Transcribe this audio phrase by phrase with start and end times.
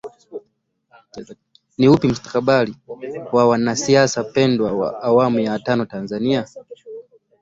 [1.77, 2.75] Ni upi mustakabali
[3.31, 6.47] wa wanasiasa pendwa wa awamu ya tano Tanzania